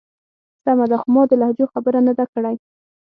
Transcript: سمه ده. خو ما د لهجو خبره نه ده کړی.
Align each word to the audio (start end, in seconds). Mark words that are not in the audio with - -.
سمه 0.63 0.85
ده. 0.91 0.97
خو 1.01 1.07
ما 1.15 1.21
د 1.27 1.31
لهجو 1.41 1.65
خبره 1.73 1.99
نه 2.07 2.13
ده 2.17 2.25
کړی. 2.33 2.55